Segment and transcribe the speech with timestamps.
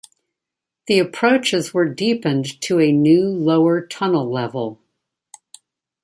[0.87, 4.81] The approaches were deepened to a new lower tunnel level.